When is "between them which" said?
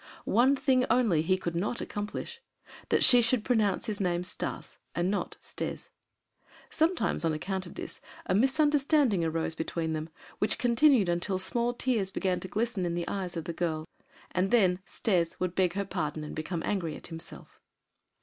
9.53-10.57